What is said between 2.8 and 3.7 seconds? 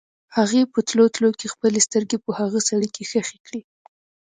کې ښخې کړې.